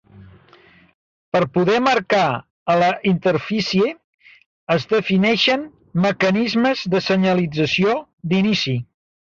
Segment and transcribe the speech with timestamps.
[1.35, 2.21] Per poder marcar
[2.73, 3.93] a la interfície,
[4.79, 5.69] es defineixen
[6.09, 7.99] mecanismes de senyalització
[8.33, 8.79] "d'inici".